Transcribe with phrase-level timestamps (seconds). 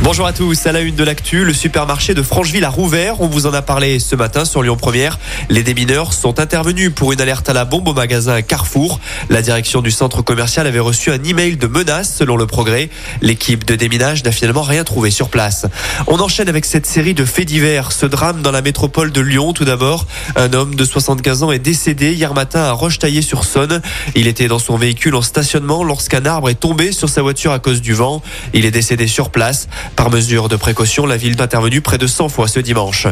[0.00, 3.20] Bonjour à tous, à la une de l'actu, le supermarché de Francheville a rouvert.
[3.20, 5.18] On vous en a parlé ce matin sur Lyon Première.
[5.50, 9.00] Les démineurs sont intervenus pour une alerte à la bombe au magasin Carrefour.
[9.28, 12.90] La direction du centre commercial avait reçu un email de menace selon le progrès.
[13.22, 15.66] L'équipe de déminage n'a finalement rien trouvé sur place.
[16.06, 17.90] On enchaîne avec cette série de faits divers.
[17.90, 20.06] Ce drame dans la métropole de Lyon tout d'abord.
[20.36, 23.82] Un homme de 75 ans est décédé hier matin à Roche-Taillé-sur-Saône.
[24.14, 27.58] Il était dans son véhicule en stationnement lorsqu'un arbre est tombé sur sa voiture à
[27.58, 28.22] cause du vent.
[28.54, 29.66] Il est décédé sur place.
[29.96, 33.06] Par mesure de précaution, la ville est intervenue près de 100 fois ce dimanche.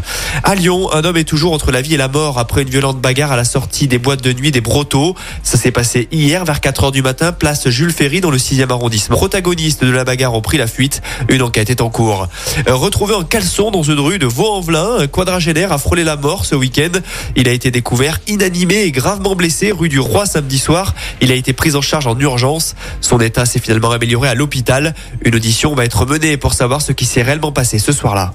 [0.44, 3.00] À Lyon, un homme est toujours entre la vie et la mort après une violente
[3.00, 5.14] bagarre à la sortie des boîtes de nuit des Brotteaux.
[5.42, 8.70] Ça s'est passé hier vers 4 heures du matin, place Jules Ferry dans le 6e
[8.70, 9.16] arrondissement.
[9.16, 11.02] Protagonistes de la bagarre ont pris la fuite.
[11.28, 12.28] Une enquête est en cours.
[12.68, 16.44] Euh, retrouvé en caleçon dans une rue de Vaux-en-Velin, un quadragénaire a frôlé la mort
[16.44, 17.00] ce week-end.
[17.36, 20.94] Il a été découvert inanimé et gravement blessé rue du Roi samedi soir.
[21.20, 22.74] Il a été pris en charge en urgence.
[23.00, 24.94] Son état s'est finalement amélioré à l'hôpital.
[25.24, 28.32] Une audition va être menée pour savoir ce qui s'est réellement passé ce soir-là.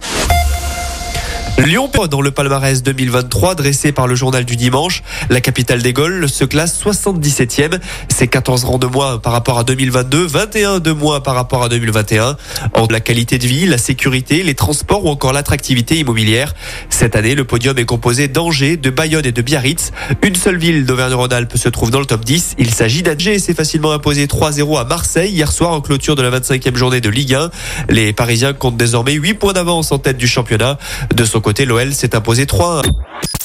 [1.57, 5.03] Lyon dans le palmarès 2023 dressé par le journal du dimanche.
[5.29, 7.79] La capitale des Gaules se classe 77e.
[8.09, 11.69] C'est 14 rangs de moins par rapport à 2022, 21 de moins par rapport à
[11.69, 12.37] 2021.
[12.73, 16.55] En la qualité de vie, la sécurité, les transports ou encore l'attractivité immobilière.
[16.89, 19.91] Cette année, le podium est composé d'Angers, de Bayonne et de Biarritz.
[20.23, 22.55] Une seule ville d'Auvergne-Rhône-Alpes se trouve dans le top 10.
[22.57, 23.39] Il s'agit d'Angers.
[23.39, 27.09] C'est facilement imposé 3-0 à Marseille hier soir en clôture de la 25e journée de
[27.09, 27.49] Ligue 1.
[27.89, 30.77] Les Parisiens comptent désormais 8 points d'avance en tête du championnat.
[31.13, 32.83] De son côté, l'OL s'est imposé 3-1.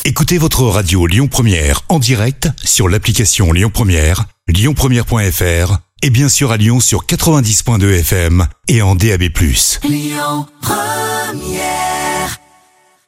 [0.04, 6.52] Écoutez votre radio Lyon Première en direct sur l'application Lyon Première, lyonpremière.fr et bien sûr
[6.52, 9.24] à Lyon sur 90.2 FM et en DAB+.
[9.82, 12.05] Lyon Première